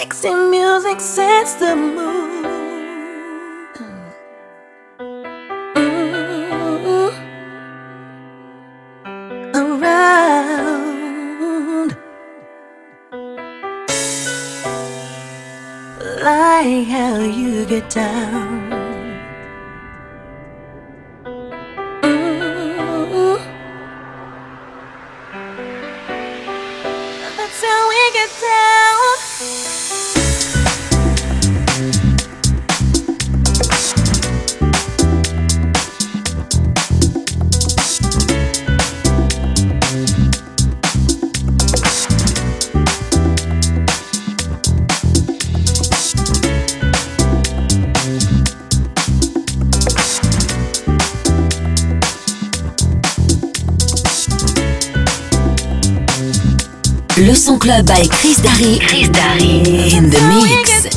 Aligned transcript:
Sexy 0.00 0.32
music 0.32 0.98
sets 0.98 1.54
the 1.56 1.76
mood. 1.76 2.46
Mm-hmm. 5.76 7.10
Around 9.54 10.70
like 16.24 16.86
how 16.86 17.18
you 17.20 17.66
get 17.66 17.90
down. 17.90 18.49
Club 57.70 57.86
by 57.86 58.04
Chris 58.10 58.38
Darry. 58.42 58.80
Chris 58.80 59.08
Darry 59.10 59.94
in 59.94 60.10
the 60.10 60.20
mix. 60.42 60.89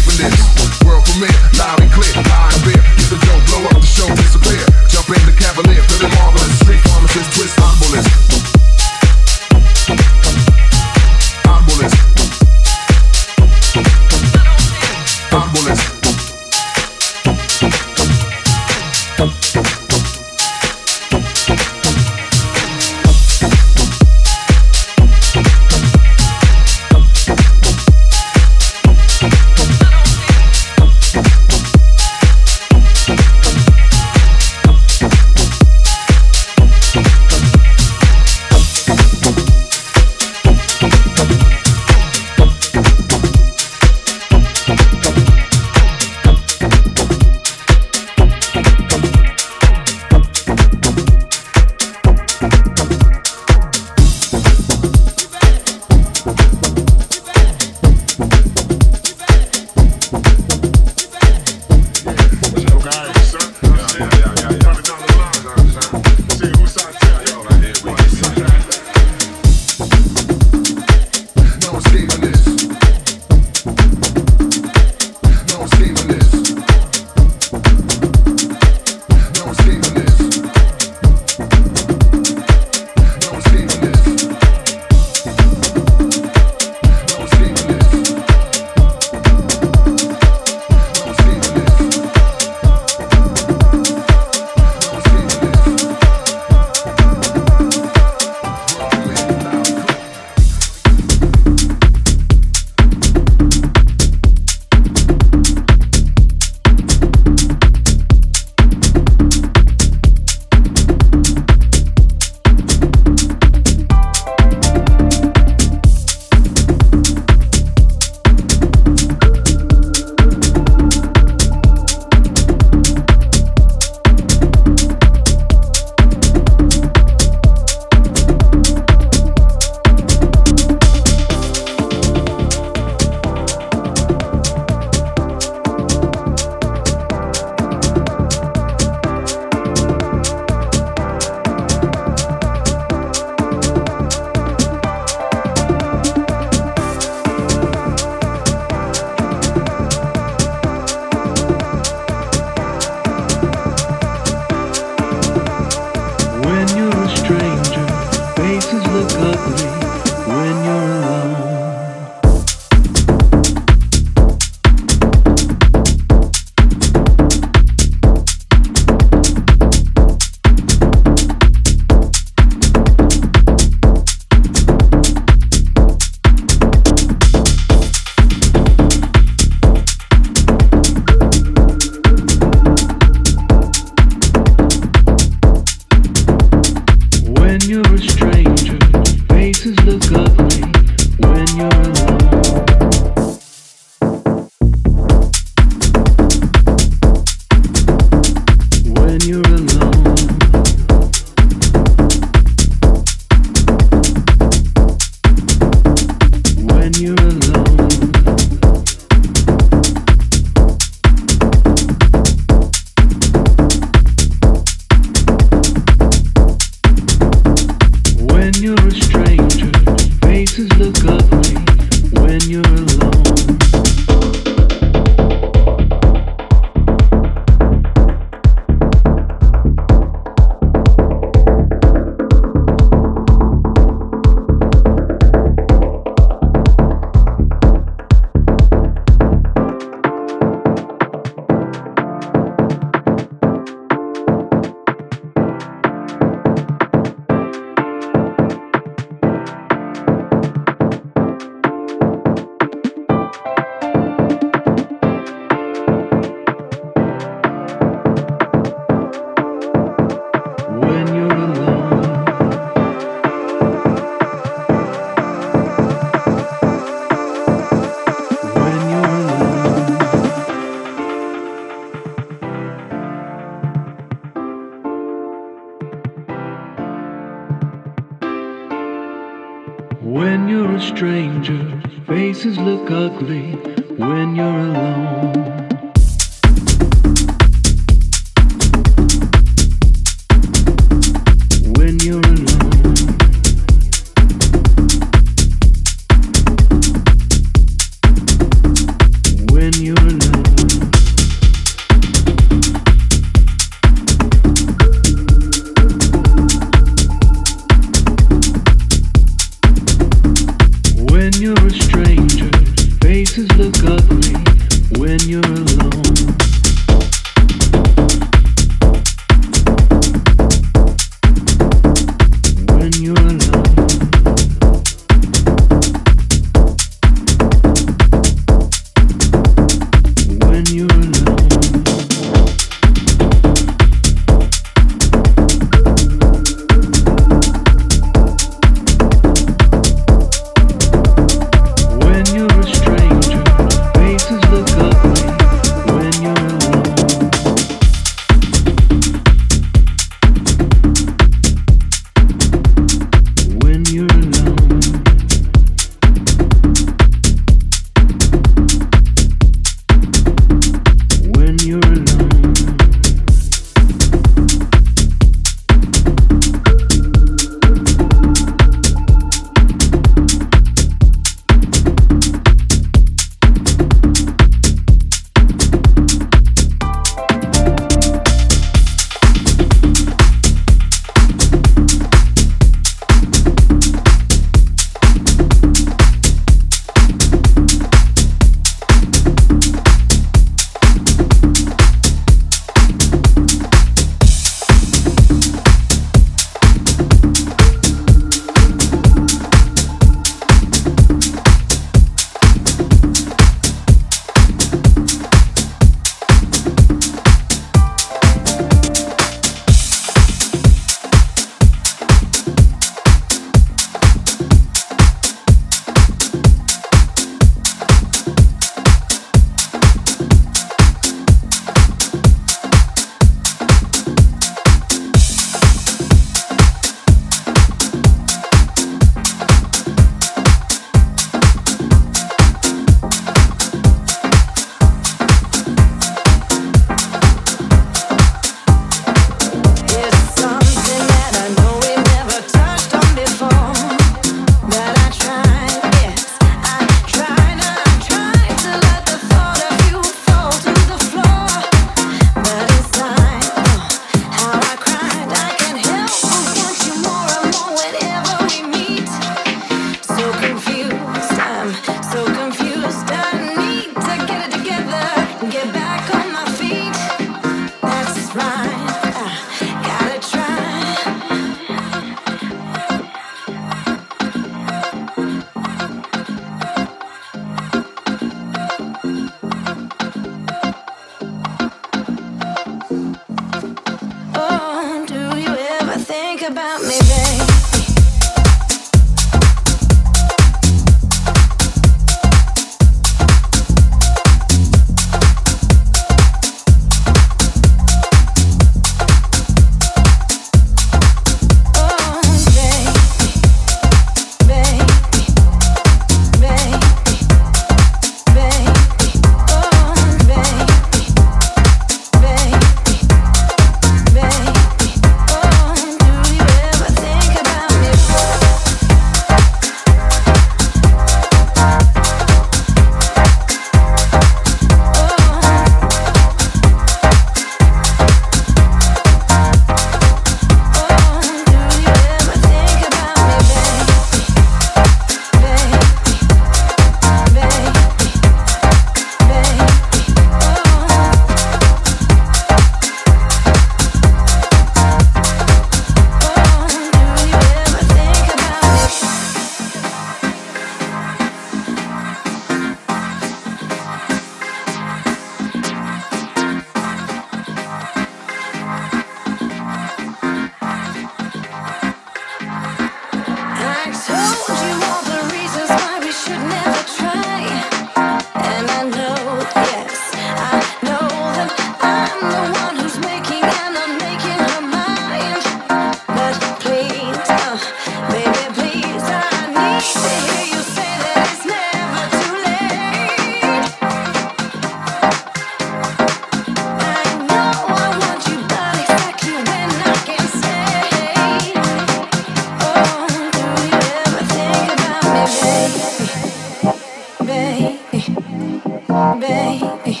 baby, 598.88 600.00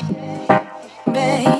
baby. 1.12 1.55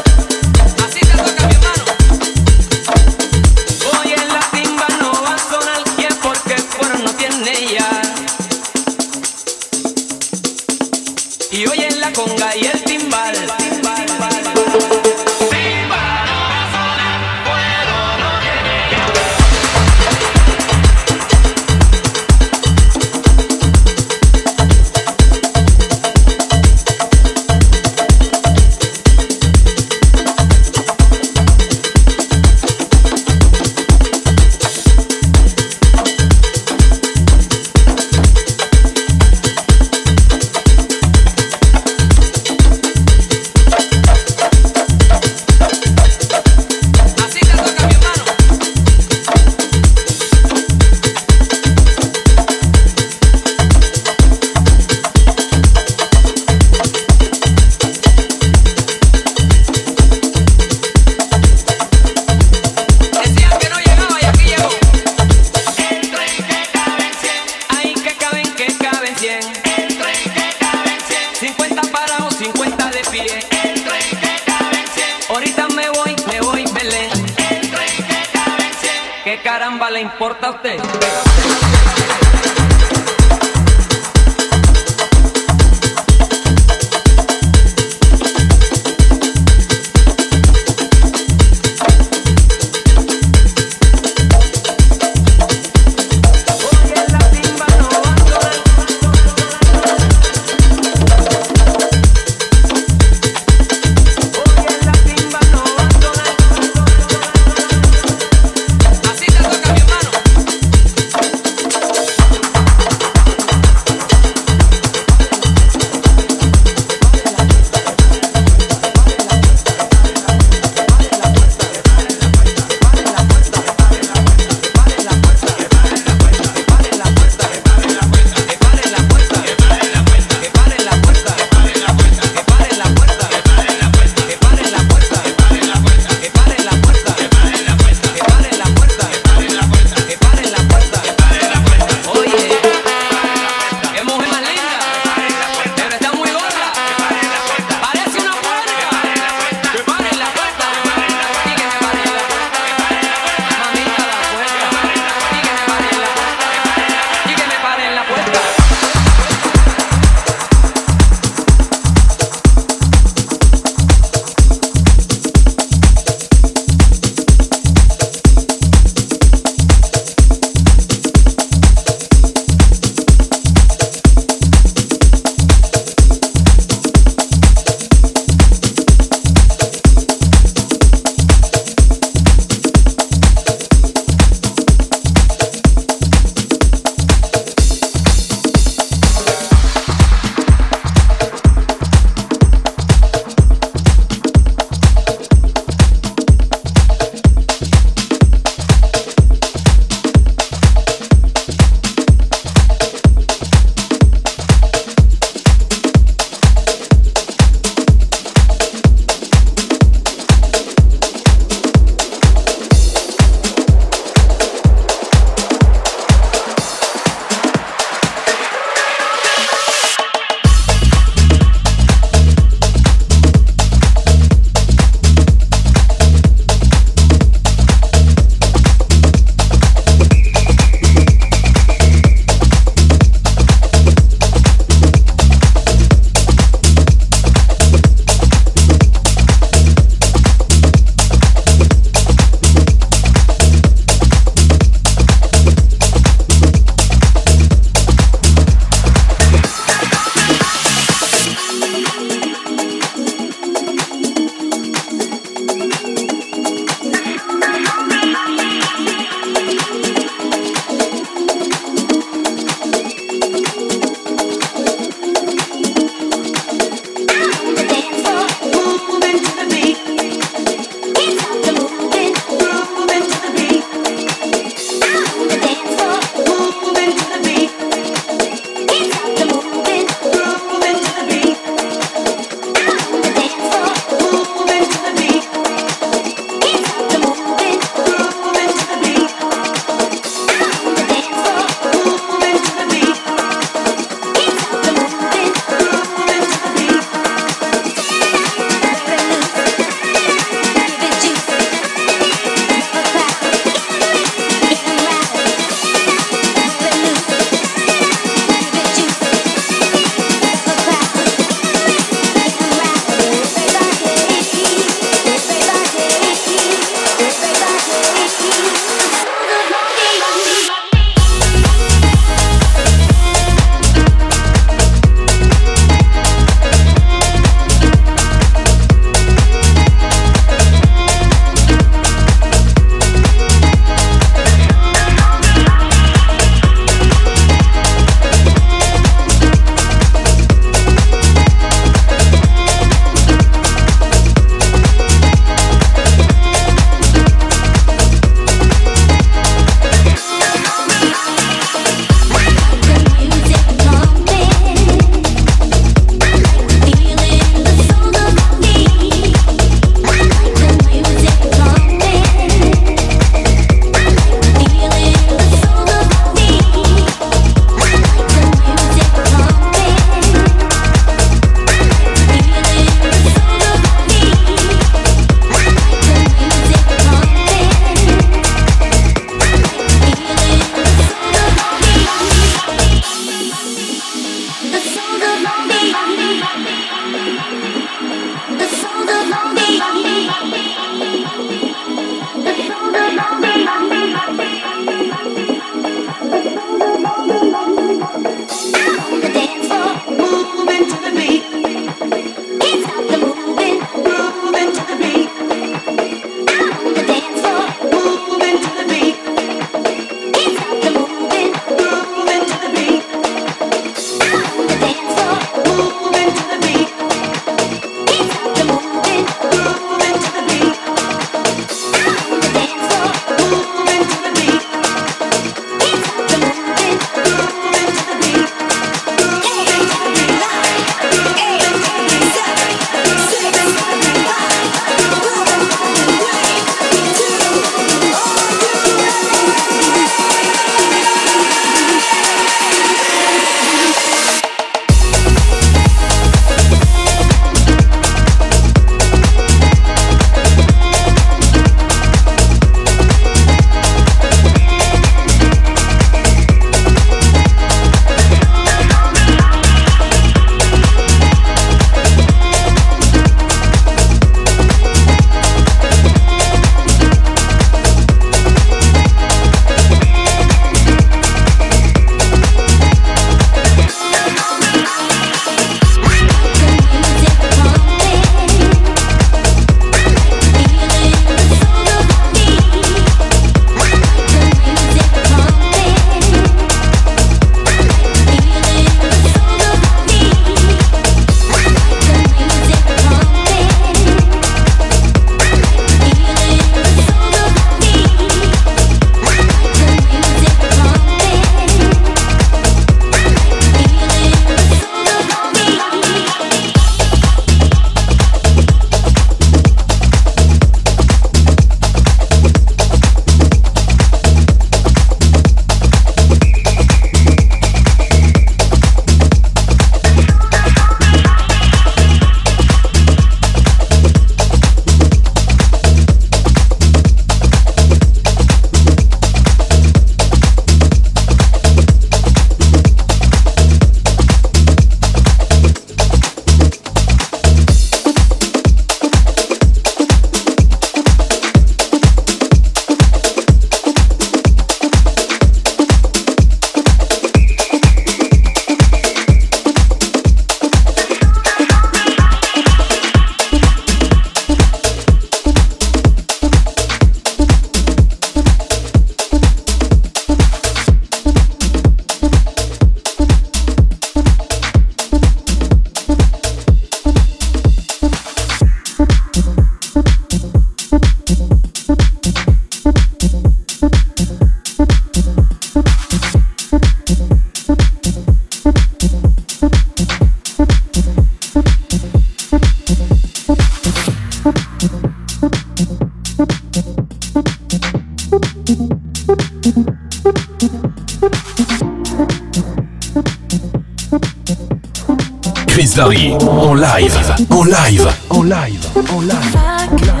Live, 595.73 596.17
en 596.19 596.57
live, 596.59 596.97
en 597.29 597.45
live, 597.45 597.87
en 598.09 598.23
live. 598.23 598.67
En 598.89 599.05
live. 599.05 600.00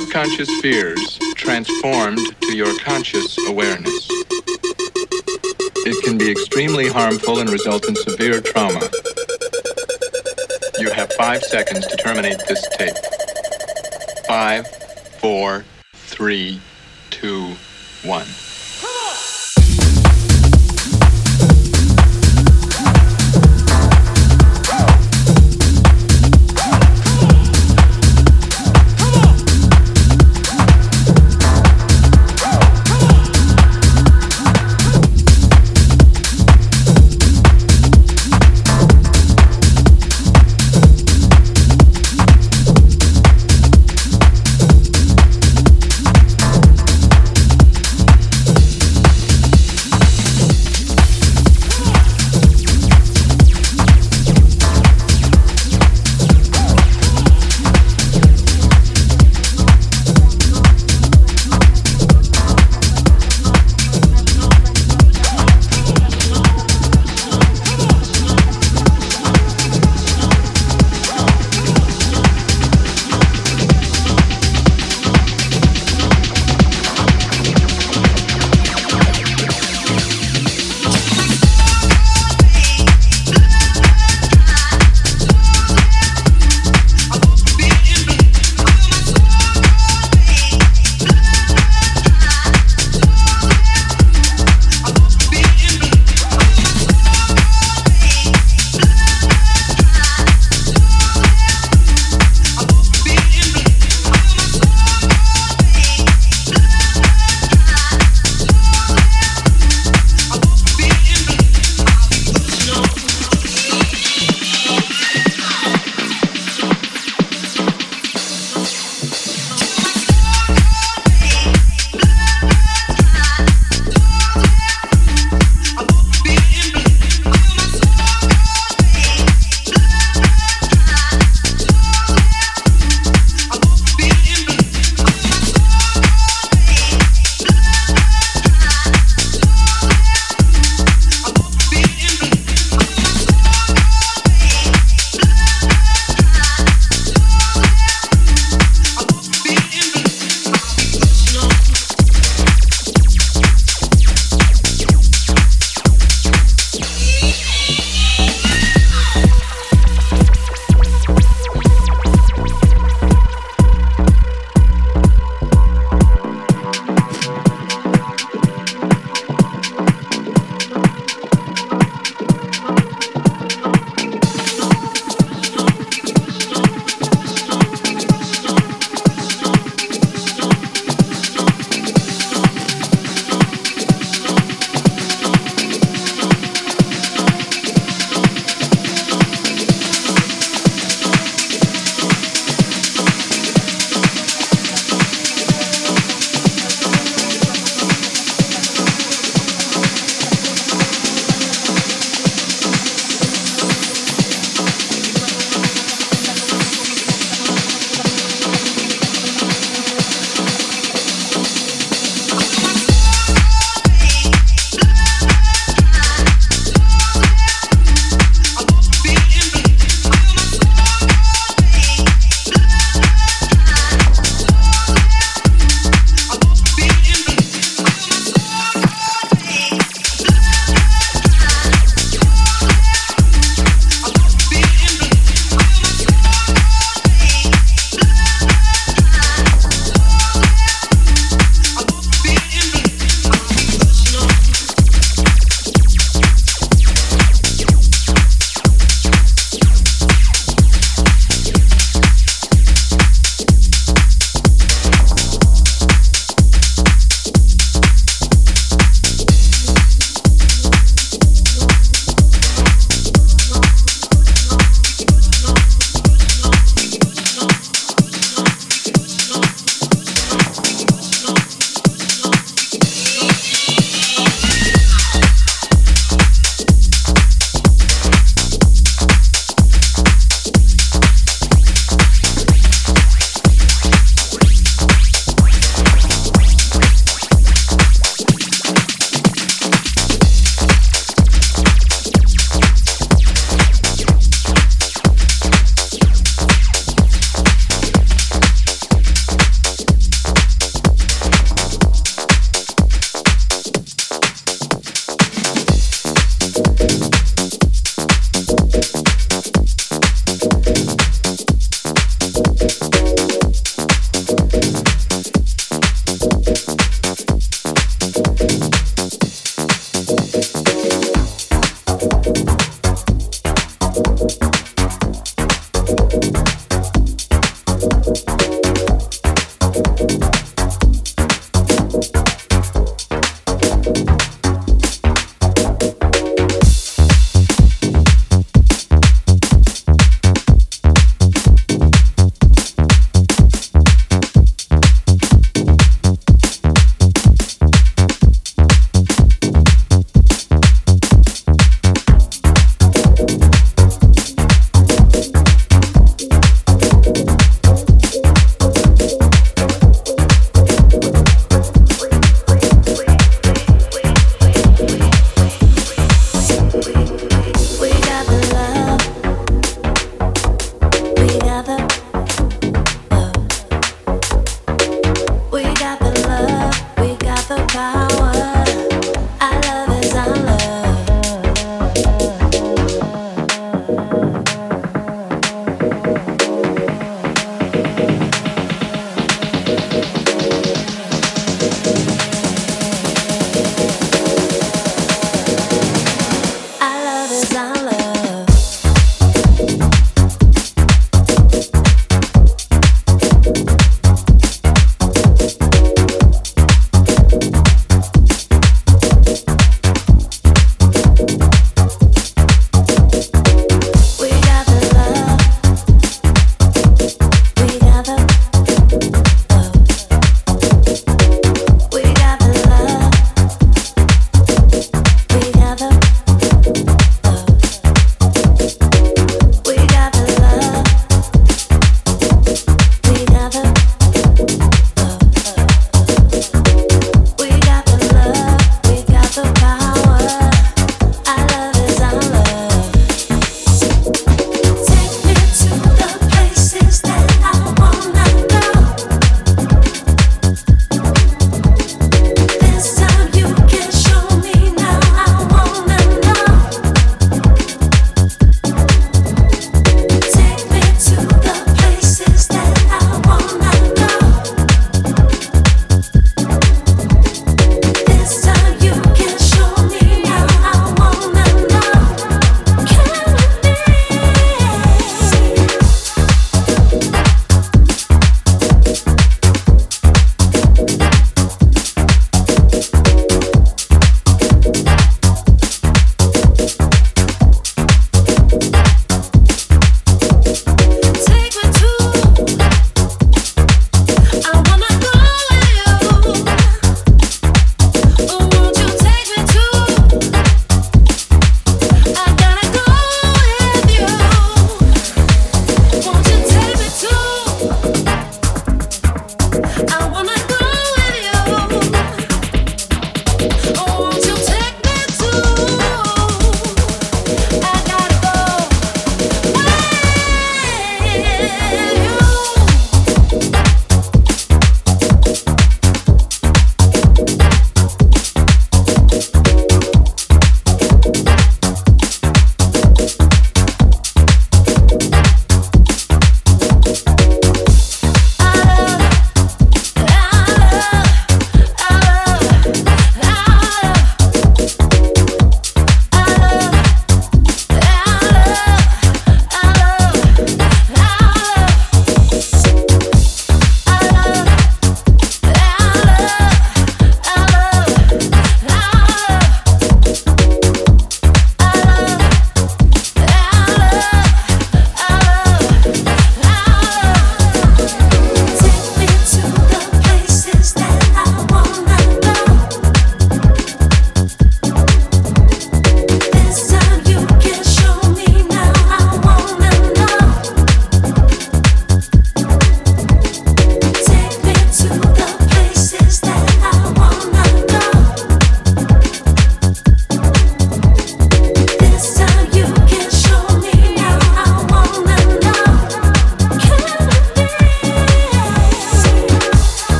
subconscious 0.00 0.48
fears 0.62 1.18
transformed 1.34 2.18
to 2.40 2.56
your 2.56 2.74
conscious 2.78 3.36
awareness. 3.46 4.08
It 5.84 6.02
can 6.02 6.16
be 6.16 6.30
extremely 6.30 6.88
harmful 6.88 7.40
and 7.40 7.50
result 7.50 7.86
in 7.86 7.94
severe 7.96 8.40
trauma. 8.40 8.88
You 10.78 10.90
have 10.92 11.12
five 11.12 11.42
seconds 11.42 11.86
to 11.88 11.96
terminate 11.98 12.38
this 12.48 12.66
tape. 12.70 12.96
Five, 14.26 14.66
four, 15.20 15.66
three, 15.92 16.62